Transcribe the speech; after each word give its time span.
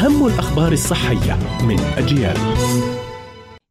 أهم 0.00 0.26
الأخبار 0.26 0.72
الصحية 0.72 1.38
من 1.68 1.80
أجيال 1.98 2.36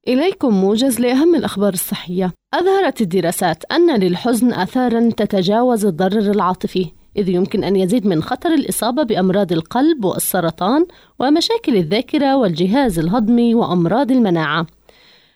إليكم 0.07 0.53
موجز 0.53 0.99
لأهم 0.99 1.35
الأخبار 1.35 1.73
الصحية. 1.73 2.33
أظهرت 2.53 3.01
الدراسات 3.01 3.63
أن 3.71 3.99
للحزن 3.99 4.53
آثارا 4.53 5.09
تتجاوز 5.17 5.85
الضرر 5.85 6.31
العاطفي، 6.31 6.85
إذ 7.17 7.29
يمكن 7.29 7.63
أن 7.63 7.75
يزيد 7.75 8.07
من 8.07 8.23
خطر 8.23 8.53
الإصابة 8.53 9.03
بأمراض 9.03 9.51
القلب 9.51 10.05
والسرطان 10.05 10.85
ومشاكل 11.19 11.75
الذاكرة 11.75 12.37
والجهاز 12.37 12.99
الهضمي 12.99 13.55
وأمراض 13.55 14.11
المناعة. 14.11 14.65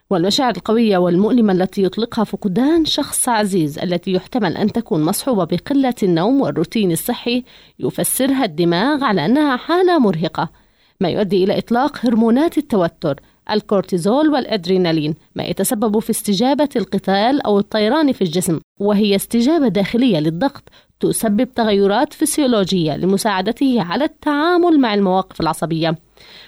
والمشاعر 0.09 0.53
القوية 0.57 0.97
والمؤلمة 0.97 1.53
التي 1.53 1.83
يطلقها 1.83 2.23
فقدان 2.23 2.85
شخص 2.85 3.29
عزيز 3.29 3.79
التي 3.79 4.11
يحتمل 4.11 4.57
أن 4.57 4.71
تكون 4.71 5.03
مصحوبة 5.03 5.43
بقلة 5.43 5.95
النوم 6.03 6.41
والروتين 6.41 6.91
الصحي 6.91 7.43
يفسرها 7.79 8.45
الدماغ 8.45 9.03
على 9.03 9.25
أنها 9.25 9.57
حالة 9.57 9.99
مرهقة 9.99 10.62
ما 11.03 11.09
يؤدي 11.09 11.43
إلى 11.43 11.57
إطلاق 11.57 12.05
هرمونات 12.05 12.57
التوتر 12.57 13.19
الكورتيزول 13.51 14.29
والأدرينالين 14.29 15.15
ما 15.35 15.43
يتسبب 15.43 15.99
في 15.99 16.09
استجابة 16.09 16.69
القتال 16.75 17.41
أو 17.41 17.59
الطيران 17.59 18.11
في 18.11 18.21
الجسم 18.21 18.59
وهي 18.79 19.15
استجابة 19.15 19.67
داخلية 19.67 20.19
للضغط 20.19 20.63
تسبب 20.99 21.53
تغيرات 21.53 22.13
فسيولوجية 22.13 22.97
لمساعدته 22.97 23.81
على 23.81 24.03
التعامل 24.03 24.79
مع 24.79 24.93
المواقف 24.93 25.41
العصبية. 25.41 25.95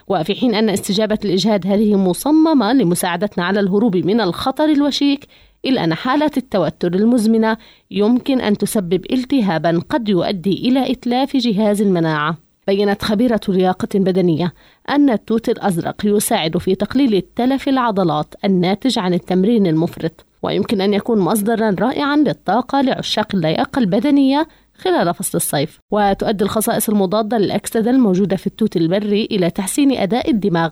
وفي 0.07 0.35
حين 0.35 0.55
أن 0.55 0.69
استجابة 0.69 1.19
الإجهاد 1.25 1.67
هذه 1.67 1.95
مصممة 1.95 2.73
لمساعدتنا 2.73 3.45
على 3.45 3.59
الهروب 3.59 3.95
من 3.97 4.21
الخطر 4.21 4.65
الوشيك 4.65 5.27
إلا 5.65 5.83
أن 5.83 5.93
حالة 5.93 6.31
التوتر 6.37 6.93
المزمنة 6.93 7.57
يمكن 7.91 8.41
أن 8.41 8.57
تسبب 8.57 9.05
التهابا 9.11 9.81
قد 9.89 10.09
يؤدي 10.09 10.69
إلى 10.69 10.91
إتلاف 10.91 11.37
جهاز 11.37 11.81
المناعة. 11.81 12.44
بينت 12.67 13.01
خبيرة 13.01 13.41
لياقة 13.47 13.87
بدنية 13.95 14.53
أن 14.89 15.09
التوت 15.09 15.49
الأزرق 15.49 15.95
يساعد 16.05 16.57
في 16.57 16.75
تقليل 16.75 17.15
التلف 17.15 17.69
العضلات 17.69 18.35
الناتج 18.45 18.99
عن 18.99 19.13
التمرين 19.13 19.67
المفرط 19.67 20.25
ويمكن 20.43 20.81
أن 20.81 20.93
يكون 20.93 21.19
مصدرا 21.19 21.75
رائعا 21.79 22.15
للطاقة 22.15 22.81
لعشاق 22.81 23.35
اللياقة 23.35 23.79
البدنية 23.79 24.47
خلال 24.77 25.13
فصل 25.13 25.37
الصيف. 25.37 25.79
وتؤدي 25.91 26.43
الخصائص 26.43 26.89
المضادة 26.89 27.37
للأكسدة 27.37 27.91
الموجودة 27.91 28.35
في 28.35 28.47
التوت 28.47 28.77
البري 28.77 29.25
إلى 29.31 29.49
تحسين 29.49 29.91
أداء 29.91 30.31
الدماغ 30.31 30.69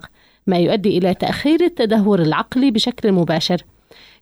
ما 0.48 0.58
يؤدي 0.58 0.98
إلى 0.98 1.14
تأخير 1.14 1.64
التدهور 1.64 2.22
العقلي 2.22 2.72
بشكل 2.72 3.12
مباشر. 3.12 3.64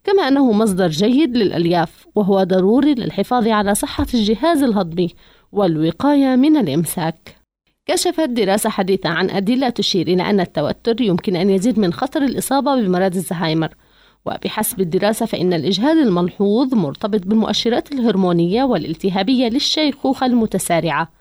كما 0.04 0.28
أنه 0.28 0.52
مصدر 0.52 0.88
جيد 0.88 1.38
للألياف 1.38 2.08
وهو 2.16 2.44
ضروري 2.44 2.94
للحفاظ 2.94 3.48
على 3.48 3.76
صحة 3.76 4.08
الجهاز 4.14 4.64
الهضمي 4.64 5.10
والوقاية 5.52 6.36
من 6.36 6.58
الإمساك. 6.58 7.41
كشفت 7.86 8.30
دراسة 8.30 8.70
حديثة 8.70 9.10
عن 9.10 9.30
أدلة 9.30 9.70
تشير 9.70 10.08
إلى 10.08 10.30
أن 10.30 10.40
التوتر 10.40 11.02
يمكن 11.02 11.36
أن 11.36 11.50
يزيد 11.50 11.80
من 11.80 11.94
خطر 11.94 12.22
الإصابة 12.22 12.76
بمرض 12.76 13.16
الزهايمر. 13.16 13.70
وبحسب 14.26 14.82
الدراسة 14.82 15.26
فإن 15.26 15.54
الإجهاد 15.54 15.98
الملحوظ 15.98 16.74
مرتبط 16.74 17.28
بالمؤشرات 17.28 17.92
الهرمونية 17.92 18.64
والالتهابية 18.64 19.48
للشيخوخة 19.48 20.26
المتسارعة 20.26 21.12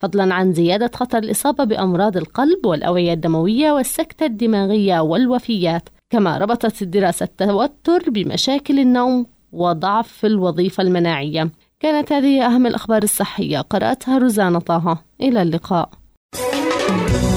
فضلا 0.00 0.34
عن 0.34 0.52
زيادة 0.52 0.90
خطر 0.94 1.18
الإصابة 1.18 1.64
بأمراض 1.64 2.16
القلب 2.16 2.66
والأوعية 2.66 3.12
الدموية 3.12 3.72
والسكتة 3.72 4.26
الدماغية 4.26 5.00
والوفيات. 5.00 5.88
كما 6.10 6.38
ربطت 6.38 6.82
الدراسة 6.82 7.24
التوتر 7.24 8.10
بمشاكل 8.10 8.78
النوم 8.78 9.26
وضعف 9.52 10.08
في 10.08 10.26
الوظيفة 10.26 10.82
المناعية. 10.82 11.50
كانت 11.80 12.12
هذه 12.12 12.46
أهم 12.46 12.66
الأخبار 12.66 13.02
الصحية. 13.02 13.60
قرأتها 13.60 14.18
روزانا 14.18 14.58
طه. 14.58 14.98
إلى 15.20 15.42
اللقاء. 15.42 15.99
Thank 16.90 17.22
you. 17.24 17.29